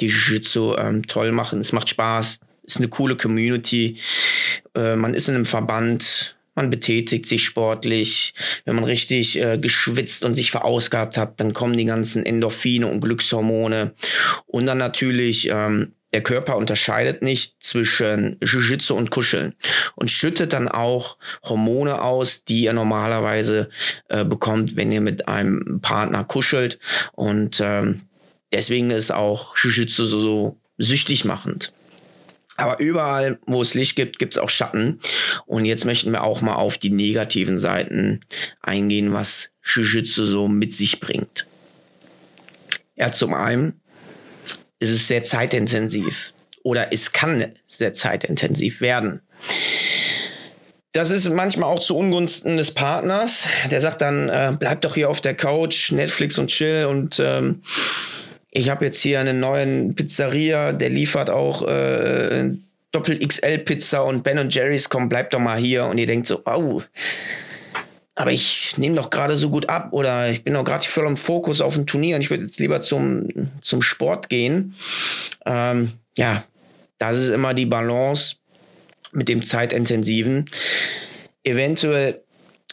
[0.00, 1.60] die Jiu-Jitsu ähm, toll machen.
[1.60, 4.00] Es macht Spaß, ist eine coole Community.
[4.74, 8.34] Äh, man ist in einem Verband, man betätigt sich sportlich.
[8.64, 13.00] Wenn man richtig äh, geschwitzt und sich verausgabt hat, dann kommen die ganzen Endorphine und
[13.00, 13.94] Glückshormone.
[14.46, 19.54] Und dann natürlich, ähm, der Körper unterscheidet nicht zwischen Jiu-Jitsu und Kuscheln
[19.96, 23.68] und schüttet dann auch Hormone aus, die ihr normalerweise
[24.08, 26.78] äh, bekommt, wenn ihr mit einem Partner kuschelt.
[27.14, 28.02] Und ähm,
[28.52, 31.72] deswegen ist auch Jiu-Jitsu so, so süchtig machend.
[32.56, 35.00] Aber überall, wo es Licht gibt, gibt es auch Schatten.
[35.46, 38.20] Und jetzt möchten wir auch mal auf die negativen Seiten
[38.60, 41.48] eingehen, was Jiu-Jitsu so mit sich bringt.
[42.94, 43.80] Ja, zum einen
[44.80, 46.32] ist es sehr zeitintensiv
[46.62, 49.20] oder es kann sehr zeitintensiv werden.
[50.92, 53.48] Das ist manchmal auch zu Ungunsten des Partners.
[53.70, 57.62] Der sagt dann, äh, bleib doch hier auf der Couch, Netflix und chill und ähm,
[58.56, 62.52] ich habe jetzt hier einen neuen Pizzeria, der liefert auch äh,
[62.92, 65.86] Doppel XL Pizza und Ben Jerry's, komm, bleib doch mal hier.
[65.86, 66.80] Und ihr denkt so, au,
[68.14, 71.16] aber ich nehme doch gerade so gut ab oder ich bin doch gerade voll im
[71.16, 74.74] Fokus auf ein Turnier und ich würde jetzt lieber zum, zum Sport gehen.
[75.44, 76.44] Ähm, ja,
[76.98, 78.36] das ist immer die Balance
[79.12, 80.44] mit dem Zeitintensiven.
[81.42, 82.22] Eventuell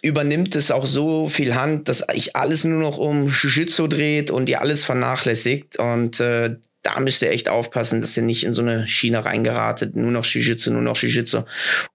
[0.04, 4.50] übernimmt es auch so viel Hand, dass ich alles nur noch um Jiu-Jitsu dreht und
[4.50, 5.78] ihr alles vernachlässigt.
[5.78, 9.96] Und äh, da müsst ihr echt aufpassen, dass ihr nicht in so eine Schiene reingeratet.
[9.96, 11.44] Nur noch Jiu-Jitsu, nur noch Jiu-Jitsu.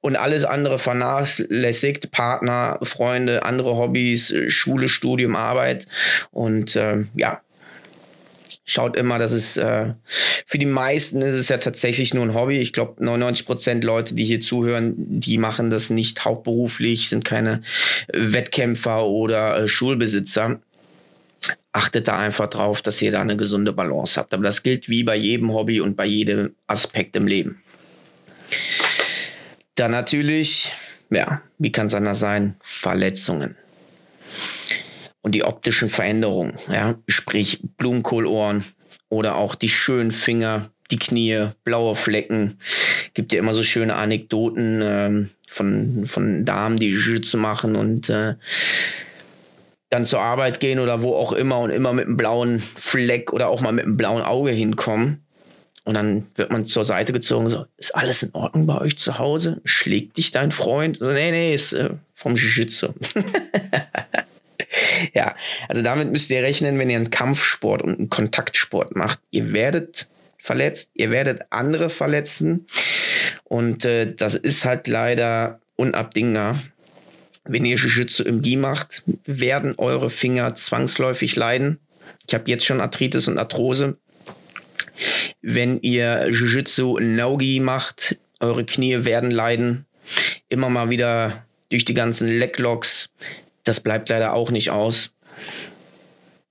[0.00, 2.10] Und alles andere vernachlässigt.
[2.12, 5.86] Partner, Freunde, andere Hobbys, Schule, Studium, Arbeit.
[6.30, 7.40] Und äh, ja,
[8.66, 9.94] schaut immer, dass es äh,
[10.44, 12.58] für die meisten ist es ja tatsächlich nur ein Hobby.
[12.58, 17.62] Ich glaube, 99 Prozent Leute, die hier zuhören, die machen das nicht hauptberuflich, sind keine
[18.12, 20.60] Wettkämpfer oder äh, Schulbesitzer.
[21.72, 24.32] Achtet da einfach drauf, dass ihr da eine gesunde Balance habt.
[24.32, 27.62] Aber das gilt wie bei jedem Hobby und bei jedem Aspekt im Leben.
[29.74, 30.72] Dann natürlich,
[31.10, 32.56] ja, wie kann es anders sein?
[32.62, 33.56] Verletzungen
[35.26, 38.62] und die optischen Veränderungen, ja, sprich Blumenkohlohren
[39.08, 42.60] oder auch die schönen Finger, die Knie, blaue Flecken.
[43.12, 48.36] Gibt ja immer so schöne Anekdoten ähm, von, von Damen, die Jiu-Jitsu machen und äh,
[49.90, 53.48] dann zur Arbeit gehen oder wo auch immer und immer mit einem blauen Fleck oder
[53.48, 55.22] auch mal mit einem blauen Auge hinkommen.
[55.84, 59.20] Und dann wird man zur Seite gezogen, so, ist alles in Ordnung bei euch zu
[59.20, 59.60] Hause?
[59.64, 60.98] Schlägt dich dein Freund?
[60.98, 62.88] So, nee, nee, ist äh, vom Jiu-Jitsu.
[65.14, 65.36] ja,
[65.68, 69.20] also damit müsst ihr rechnen, wenn ihr einen Kampfsport und einen Kontaktsport macht.
[69.30, 72.66] Ihr werdet verletzt, ihr werdet andere verletzen.
[73.44, 76.56] Und äh, das ist halt leider unabdingbar.
[77.48, 81.78] Wenn ihr Jiu-Jitsu im Gi macht, werden eure Finger zwangsläufig leiden.
[82.26, 83.98] Ich habe jetzt schon Arthritis und Arthrose.
[85.42, 89.86] Wenn ihr Jiu-Jitsu No-Gi macht, eure Knie werden leiden.
[90.48, 93.10] Immer mal wieder durch die ganzen Leglocks,
[93.64, 95.10] das bleibt leider auch nicht aus.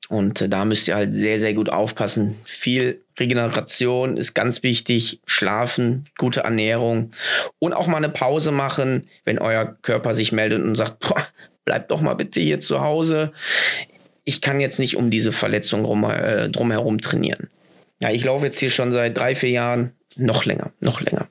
[0.10, 2.36] Und äh, da müsst ihr halt sehr, sehr gut aufpassen.
[2.46, 5.21] Viel Regeneration ist ganz wichtig.
[5.25, 7.12] Schlafen, gute Ernährung
[7.60, 11.25] und auch mal eine Pause machen, wenn euer Körper sich meldet und sagt, boah,
[11.65, 13.32] bleibt doch mal bitte hier zu Hause.
[14.23, 17.49] Ich kann jetzt nicht um diese Verletzung rum, äh, drumherum trainieren.
[18.01, 21.30] Ja, ich laufe jetzt hier schon seit drei, vier Jahren, noch länger, noch länger.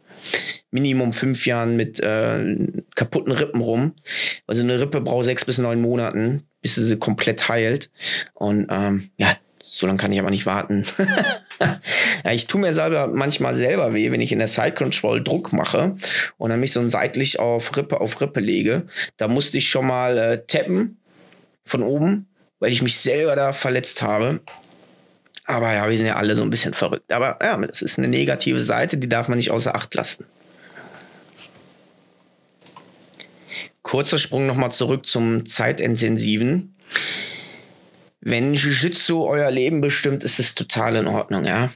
[0.70, 3.94] Minimum fünf Jahren mit äh, kaputten Rippen rum.
[4.46, 7.90] Also eine Rippe braucht sechs bis neun Monaten, bis sie komplett heilt.
[8.34, 10.84] Und ähm, ja, so lange kann ich aber nicht warten.
[11.60, 15.52] ja, ich tue mir selber manchmal selber weh, wenn ich in der Side Control Druck
[15.52, 15.96] mache
[16.38, 18.86] und dann mich so seitlich auf Rippe auf Rippe lege.
[19.16, 20.98] Da musste ich schon mal äh, tappen
[21.64, 22.26] von oben,
[22.58, 24.40] weil ich mich selber da verletzt habe.
[25.46, 27.12] Aber ja, wir sind ja alle so ein bisschen verrückt.
[27.12, 30.26] Aber ja, das ist eine negative Seite, die darf man nicht außer Acht lassen.
[33.82, 36.74] Kurzer Sprung nochmal zurück zum Zeitintensiven.
[38.26, 41.70] Wenn Jiu-Jitsu euer Leben bestimmt, ist es total in Ordnung, ja.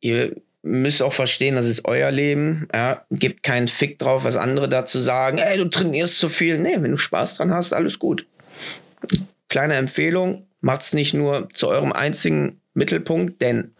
[0.00, 2.66] Ihr müsst auch verstehen, das ist euer Leben.
[2.72, 5.36] Ja, gebt keinen Fick drauf, was andere dazu sagen.
[5.36, 6.58] Ey, du trainierst zu viel.
[6.58, 8.26] Nee, wenn du Spaß dran hast, alles gut.
[9.50, 13.74] Kleine Empfehlung, macht's nicht nur zu eurem einzigen Mittelpunkt, denn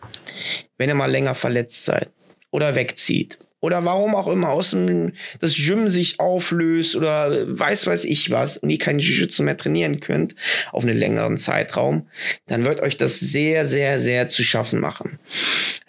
[0.76, 2.10] wenn ihr mal länger verletzt seid
[2.50, 8.04] oder wegzieht oder warum auch immer aus dem das Gym sich auflöst oder weiß weiß
[8.04, 10.36] ich was und ihr kein Jiu-Jitsu mehr trainieren könnt
[10.70, 12.08] auf einen längeren Zeitraum,
[12.46, 15.18] dann wird euch das sehr sehr sehr zu schaffen machen.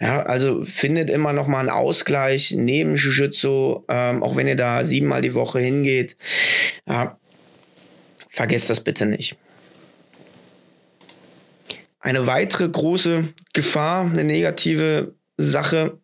[0.00, 4.84] Ja, also findet immer noch mal einen Ausgleich neben Jiu-Jitsu, ähm, auch wenn ihr da
[4.84, 6.16] siebenmal die Woche hingeht.
[6.88, 7.16] Ja,
[8.28, 9.36] vergesst das bitte nicht.
[12.00, 15.98] Eine weitere große Gefahr, eine negative Sache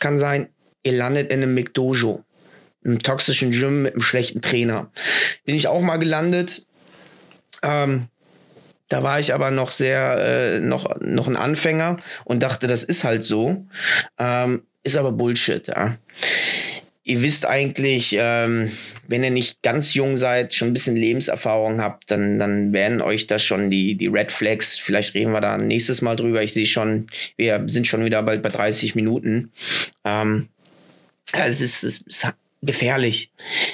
[0.00, 0.48] kann sein,
[0.82, 2.24] ihr landet in einem McDojo,
[2.84, 4.90] einem toxischen Gym mit einem schlechten Trainer.
[5.44, 6.66] Bin ich auch mal gelandet.
[7.62, 8.08] Ähm,
[8.88, 13.04] da war ich aber noch sehr, äh, noch, noch ein Anfänger und dachte, das ist
[13.04, 13.66] halt so.
[14.18, 15.96] Ähm, ist aber Bullshit, ja
[17.04, 18.70] ihr wisst eigentlich, ähm,
[19.08, 23.26] wenn ihr nicht ganz jung seid, schon ein bisschen Lebenserfahrung habt, dann, dann werden euch
[23.26, 26.42] das schon die, die Red Flags, vielleicht reden wir da nächstes Mal drüber.
[26.42, 29.50] Ich sehe schon, wir sind schon wieder bald bei 30 Minuten.
[30.04, 30.48] Ähm,
[31.32, 32.26] es ist, es ist
[32.62, 33.32] gefährlich,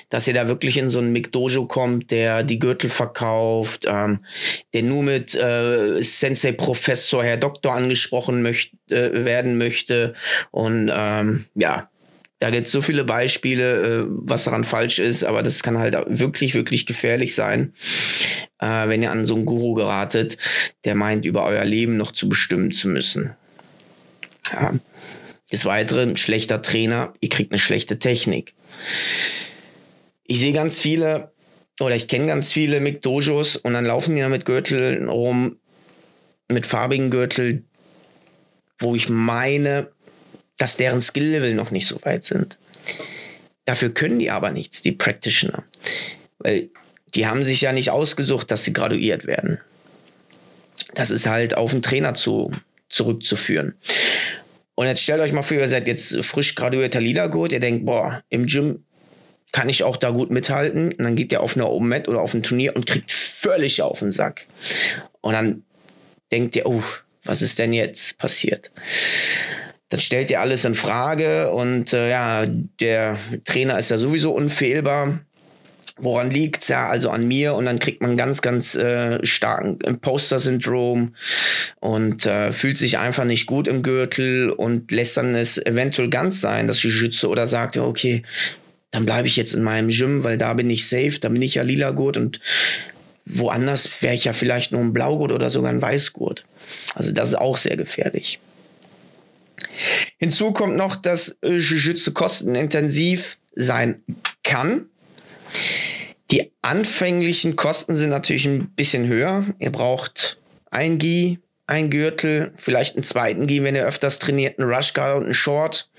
[0.08, 4.24] dass ihr da wirklich in so einen McDojo kommt, der die Gürtel verkauft, ähm,
[4.72, 10.14] der nur mit äh, Sensei Professor, Herr Doktor angesprochen möcht, äh, werden möchte
[10.50, 11.90] und ähm, ja,
[12.38, 15.96] da gibt es so viele Beispiele, äh, was daran falsch ist, aber das kann halt
[16.06, 17.74] wirklich, wirklich gefährlich sein,
[18.58, 20.38] äh, wenn ihr an so einen Guru geratet,
[20.84, 23.34] der meint, über euer Leben noch zu bestimmen zu müssen.
[24.50, 24.74] Ja.
[25.52, 28.54] Des Weiteren, schlechter Trainer, ihr kriegt eine schlechte Technik.
[30.24, 31.32] Ich sehe ganz viele,
[31.80, 35.58] oder ich kenne ganz viele McDojos und dann laufen die da mit Gürteln rum,
[36.48, 37.66] mit farbigen Gürteln,
[38.78, 39.90] wo ich meine,
[40.58, 42.58] dass deren Skill-Level noch nicht so weit sind.
[43.64, 45.64] Dafür können die aber nichts, die Practitioner.
[46.38, 46.70] Weil
[47.14, 49.60] die haben sich ja nicht ausgesucht, dass sie graduiert werden.
[50.94, 52.52] Das ist halt auf den Trainer zu,
[52.88, 53.74] zurückzuführen.
[54.78, 58.22] Und jetzt stellt euch mal vor, ihr seid jetzt frisch graduierter Lila-Gurt, ihr denkt, boah,
[58.28, 58.84] im Gym
[59.50, 60.92] kann ich auch da gut mithalten.
[60.92, 63.82] Und dann geht ihr auf eine Open Mat oder auf ein Turnier und kriegt völlig
[63.82, 64.46] auf den Sack.
[65.20, 65.64] Und dann
[66.30, 66.84] denkt ihr, oh,
[67.24, 68.70] was ist denn jetzt passiert?
[69.88, 75.20] dann stellt ihr alles in Frage und äh, ja, der Trainer ist ja sowieso unfehlbar.
[76.00, 76.68] Woran liegt's?
[76.68, 81.14] Ja, also an mir und dann kriegt man ganz, ganz äh, starken Imposter-Syndrom
[81.80, 86.40] und äh, fühlt sich einfach nicht gut im Gürtel und lässt dann es eventuell ganz
[86.40, 88.22] sein, dass schütze oder sagt, ja, okay,
[88.90, 91.56] dann bleibe ich jetzt in meinem Gym, weil da bin ich safe, da bin ich
[91.56, 92.40] ja lila Gurt und
[93.26, 96.44] woanders wäre ich ja vielleicht nur ein Blaugurt oder sogar ein Weißgurt.
[96.94, 98.40] Also das ist auch sehr gefährlich.
[100.18, 104.02] Hinzu kommt noch, dass äh, Jiu-Jitsu kostenintensiv sein
[104.44, 104.86] kann.
[106.30, 109.44] Die anfänglichen Kosten sind natürlich ein bisschen höher.
[109.58, 110.38] Ihr braucht
[110.70, 115.24] ein Gi, ein Gürtel, vielleicht einen zweiten Gi, wenn ihr öfters trainiert, einen Rushguard und
[115.24, 115.90] einen Short,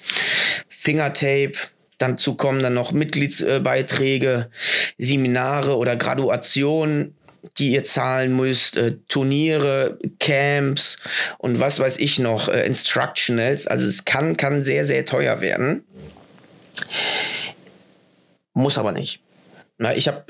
[0.67, 1.53] Fingertape.
[1.97, 4.49] Dazu kommen dann noch Mitgliedsbeiträge,
[4.97, 7.15] Seminare oder Graduationen
[7.57, 10.97] die ihr zahlen müsst, äh, Turniere, Camps
[11.37, 13.67] und was weiß ich noch, äh, Instructionals.
[13.67, 15.83] Also es kann, kann sehr, sehr teuer werden.
[18.53, 19.21] Muss aber nicht.
[19.79, 20.23] Na, ich habe,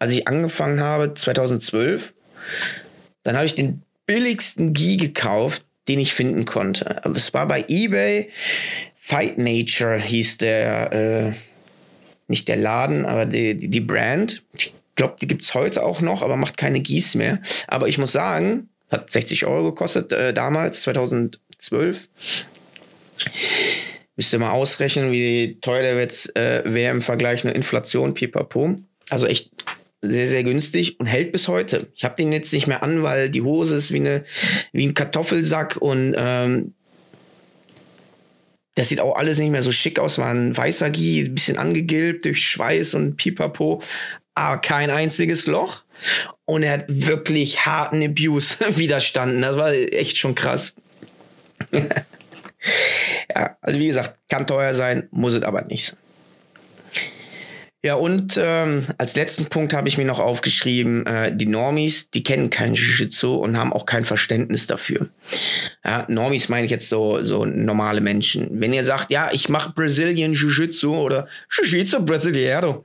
[0.00, 2.12] als ich angefangen habe, 2012,
[3.22, 7.04] dann habe ich den billigsten Gi gekauft, den ich finden konnte.
[7.04, 8.30] Aber es war bei eBay.
[8.96, 11.32] Fight Nature hieß der, äh,
[12.26, 14.42] nicht der Laden, aber die, die, die Brand.
[14.54, 17.40] Die glaube, die gibt es heute auch noch, aber macht keine Gieß mehr.
[17.66, 22.08] Aber ich muss sagen, Hat 60 Euro gekostet äh, damals, 2012.
[24.18, 28.74] Müsst ihr mal ausrechnen, wie teuer der jetzt äh, wäre im Vergleich zur Inflation, pipapo.
[29.10, 29.52] Also echt
[30.02, 31.86] sehr, sehr günstig und hält bis heute.
[31.94, 34.24] Ich habe den jetzt nicht mehr an, weil die Hose ist wie, eine,
[34.72, 36.74] wie ein Kartoffelsack und ähm,
[38.74, 40.18] das sieht auch alles nicht mehr so schick aus.
[40.18, 43.80] War ein weißer Gie, ein bisschen angegilbt durch Schweiß und Pipapo,
[44.34, 45.84] aber kein einziges Loch.
[46.44, 49.42] Und er hat wirklich harten Abuse widerstanden.
[49.42, 50.74] Das war echt schon krass.
[53.60, 55.98] also wie gesagt, kann teuer sein, muss es aber nicht sein.
[57.80, 62.24] Ja, und ähm, als letzten Punkt habe ich mir noch aufgeschrieben, äh, die Normis, die
[62.24, 65.10] kennen kein Jiu-Jitsu und haben auch kein Verständnis dafür.
[65.84, 68.48] Ja, Normis meine ich jetzt so, so normale Menschen.
[68.60, 72.84] Wenn ihr sagt, ja, ich mache Brazilian Jiu-Jitsu oder Jiu-Jitsu Brasileiro,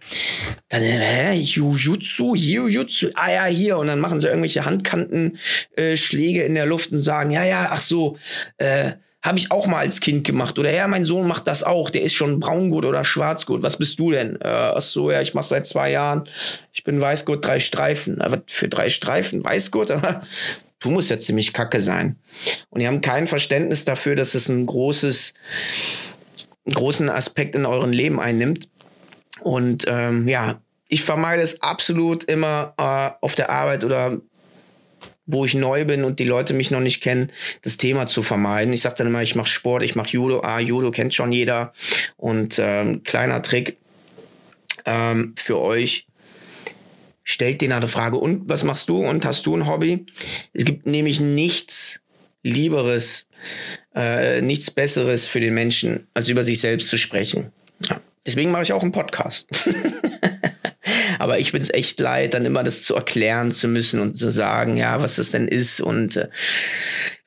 [0.69, 3.79] dann, hä, Jiu-Jitsu, Jiu-Jitsu, ah ja, hier.
[3.79, 7.81] Und dann machen sie irgendwelche Handkantenschläge äh, in der Luft und sagen, ja, ja, ach
[7.81, 8.19] so,
[8.57, 8.91] äh,
[9.23, 10.59] habe ich auch mal als Kind gemacht.
[10.59, 11.89] Oder ja, mein Sohn macht das auch.
[11.89, 13.63] Der ist schon Braungurt oder Schwarzgurt.
[13.63, 14.35] Was bist du denn?
[14.41, 16.27] Äh, ach so, ja, ich mache seit zwei Jahren.
[16.73, 18.21] Ich bin Weißgurt, drei Streifen.
[18.21, 19.93] Aber für drei Streifen Weißgurt?
[20.79, 22.17] du musst ja ziemlich kacke sein.
[22.69, 25.33] Und die haben kein Verständnis dafür, dass es ein großes,
[26.65, 28.67] einen großen Aspekt in euren Leben einnimmt.
[29.39, 34.17] Und ähm, ja, ich vermeide es absolut immer äh, auf der Arbeit oder
[35.25, 37.31] wo ich neu bin und die Leute mich noch nicht kennen,
[37.61, 38.73] das Thema zu vermeiden.
[38.73, 40.41] Ich sage dann immer, ich mache Sport, ich mache Judo.
[40.41, 41.73] Ah, Judo kennt schon jeder.
[42.17, 43.77] Und ähm, kleiner Trick
[44.85, 46.07] ähm, für euch.
[47.23, 50.05] Stellt denen eine Frage, und was machst du und hast du ein Hobby?
[50.51, 52.01] Es gibt nämlich nichts
[52.43, 53.27] Lieberes,
[53.95, 57.53] äh, nichts Besseres für den Menschen, als über sich selbst zu sprechen.
[57.89, 58.01] Ja.
[58.25, 59.47] Deswegen mache ich auch einen Podcast.
[61.23, 64.29] Aber ich bin es echt leid, dann immer das zu erklären zu müssen und zu
[64.29, 65.79] sagen, ja, was das denn ist.
[65.79, 66.27] Und äh,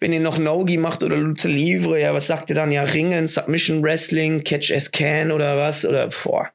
[0.01, 2.73] wenn ihr noch Nogi macht oder Lucha Livre, ja, was sagt ihr dann?
[2.73, 5.87] Ja, Ringen, Submission Wrestling, Catch as Can oder was?
[5.87, 6.51] Oder, boah,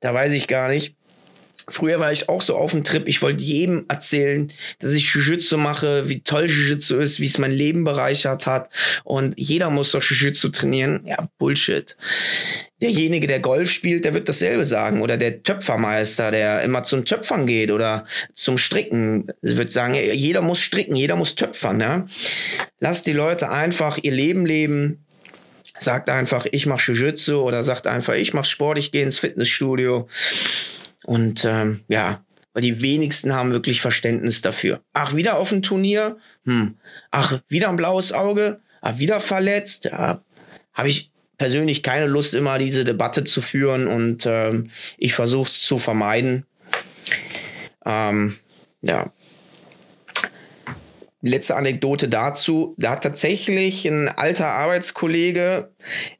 [0.00, 0.97] da weiß ich gar nicht.
[1.68, 3.06] Früher war ich auch so auf dem Trip.
[3.06, 7.52] Ich wollte jedem erzählen, dass ich Jiu-Jitsu mache, wie toll Jiu-Jitsu ist, wie es mein
[7.52, 8.70] Leben bereichert hat.
[9.04, 11.02] Und jeder muss doch Jiu-Jitsu trainieren.
[11.04, 11.96] Ja, Bullshit.
[12.80, 15.02] Derjenige, der Golf spielt, der wird dasselbe sagen.
[15.02, 20.60] Oder der Töpfermeister, der immer zum Töpfern geht oder zum Stricken, wird sagen, jeder muss
[20.60, 21.80] stricken, jeder muss töpfern.
[21.80, 22.06] Ja?
[22.80, 25.04] Lasst die Leute einfach ihr Leben leben.
[25.80, 30.08] Sagt einfach, ich mache Jiu-Jitsu oder sagt einfach, ich mache Sport, ich gehe ins Fitnessstudio.
[31.08, 34.82] Und ähm, ja, weil die wenigsten haben wirklich Verständnis dafür.
[34.92, 36.18] Ach, wieder auf ein Turnier?
[36.44, 36.76] Hm.
[37.10, 38.60] Ach, wieder ein blaues Auge?
[38.82, 39.86] Ach, wieder verletzt?
[39.86, 40.22] Ja,
[40.74, 44.68] habe ich persönlich keine Lust, immer diese Debatte zu führen und ähm,
[44.98, 46.44] ich versuche es zu vermeiden.
[47.86, 48.36] Ähm,
[48.82, 49.10] ja,
[51.20, 52.74] letzte Anekdote dazu.
[52.78, 55.72] Da hat tatsächlich ein alter Arbeitskollege,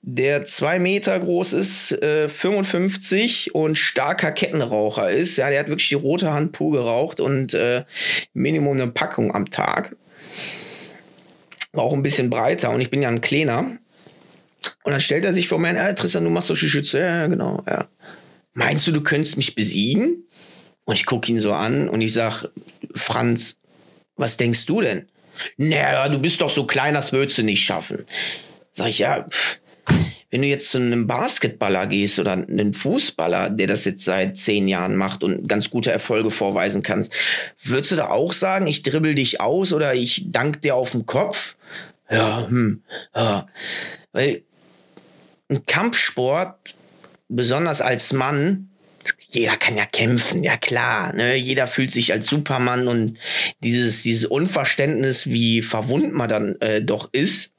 [0.02, 5.37] der zwei Meter groß ist, äh, 55 und starker Kettenraucher ist.
[5.37, 7.84] Ja, der hat wirklich die rote Hand pur geraucht und äh,
[8.32, 9.96] Minimum eine Packung am Tag.
[11.72, 13.78] War auch ein bisschen breiter und ich bin ja ein Kleiner.
[14.82, 16.98] Und dann stellt er sich vor mir, ja, Tristan, du machst doch Schütze.
[16.98, 17.88] Ja, genau, ja.
[18.54, 20.24] Meinst du, du könntest mich besiegen?
[20.84, 22.50] Und ich gucke ihn so an und ich sage,
[22.94, 23.61] Franz,
[24.18, 25.09] was denkst du denn?
[25.57, 28.04] Naja, du bist doch so klein, das würdest du nicht schaffen.
[28.70, 29.26] Sag ich, ja,
[30.31, 34.68] wenn du jetzt zu einem Basketballer gehst oder einen Fußballer, der das jetzt seit zehn
[34.68, 37.14] Jahren macht und ganz gute Erfolge vorweisen kannst,
[37.62, 41.07] würdest du da auch sagen, ich dribbel dich aus oder ich dank dir auf den
[41.07, 41.57] Kopf?
[42.11, 42.83] Ja, hm,
[43.14, 43.46] ja.
[44.12, 44.42] Weil
[45.48, 46.74] ein Kampfsport,
[47.28, 48.68] besonders als Mann,
[49.28, 51.14] jeder kann ja kämpfen, ja klar.
[51.14, 51.36] Ne?
[51.36, 53.18] Jeder fühlt sich als Supermann und
[53.62, 57.50] dieses, dieses Unverständnis, wie verwund man dann äh, doch ist,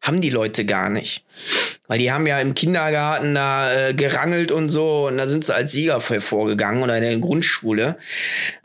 [0.00, 1.24] haben die Leute gar nicht.
[1.86, 5.54] Weil die haben ja im Kindergarten da äh, gerangelt und so und da sind sie
[5.54, 7.96] als Sieger vorgegangen oder in der Grundschule.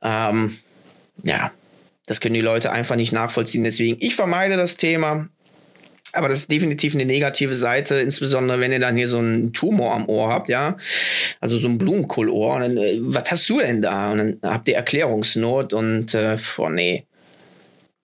[0.01, 0.57] Ähm,
[1.23, 1.51] ja,
[2.07, 3.63] das können die Leute einfach nicht nachvollziehen.
[3.63, 5.29] Deswegen, ich vermeide das Thema.
[6.13, 9.93] Aber das ist definitiv eine negative Seite, insbesondere wenn ihr dann hier so einen Tumor
[9.93, 10.77] am Ohr habt, ja.
[11.39, 12.55] Also so ein Blumenkohlohr.
[12.55, 14.11] Und dann, äh, was hast du denn da?
[14.11, 17.05] Und dann habt ihr Erklärungsnot und, äh, boah, nee.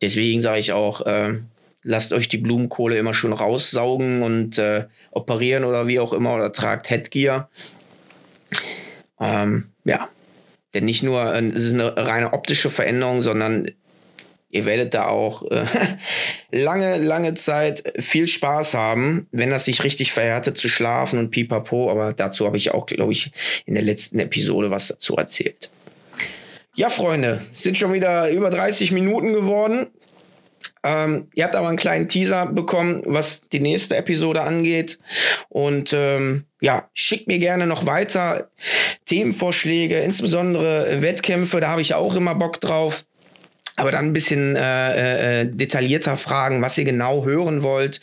[0.02, 1.36] Deswegen sage ich auch, äh,
[1.84, 6.52] lasst euch die Blumenkohle immer schon raussaugen und äh, operieren oder wie auch immer oder
[6.52, 7.50] tragt Headgear.
[9.20, 10.10] Ähm, ja.
[10.74, 13.70] Denn nicht nur, äh, es ist eine reine optische Veränderung, sondern
[14.54, 15.66] Ihr werdet da auch äh,
[16.52, 21.90] lange, lange Zeit viel Spaß haben, wenn das sich richtig verhärtet zu schlafen und pipapo.
[21.90, 23.32] Aber dazu habe ich auch, glaube ich,
[23.66, 25.72] in der letzten Episode was dazu erzählt.
[26.76, 29.88] Ja, Freunde, sind schon wieder über 30 Minuten geworden.
[30.84, 35.00] Ähm, ihr habt aber einen kleinen Teaser bekommen, was die nächste Episode angeht.
[35.50, 38.50] Und ähm, ja, schickt mir gerne noch weiter
[39.06, 43.06] Themenvorschläge, insbesondere Wettkämpfe, da habe ich auch immer Bock drauf.
[43.76, 48.02] Aber dann ein bisschen äh, äh, detaillierter fragen, was ihr genau hören wollt.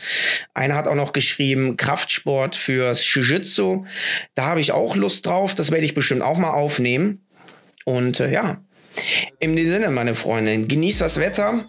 [0.53, 3.85] Einer hat auch noch geschrieben, Kraftsport fürs Jiu-Jitsu.
[4.35, 5.55] Da habe ich auch Lust drauf.
[5.55, 7.25] Das werde ich bestimmt auch mal aufnehmen.
[7.85, 8.62] Und äh, ja,
[9.43, 11.61] dem Sinne, meine Freunde, genießt das Wetter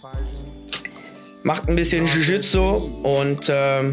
[1.43, 2.59] macht ein bisschen Jiu-Jitsu
[3.03, 3.83] und äh,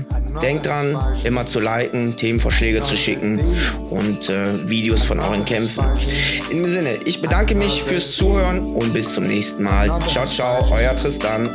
[0.42, 3.40] denkt dran, immer zu liken, Themenvorschläge zu schicken
[3.90, 5.84] und äh, Videos von euren Kämpfen.
[6.50, 9.86] In dem Sinne, ich bedanke mich fürs Zuhören und bis zum nächsten Mal.
[10.08, 11.48] Ciao, ciao, euer Tristan.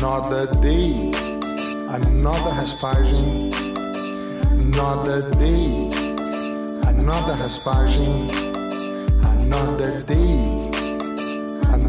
[0.00, 1.10] Another day,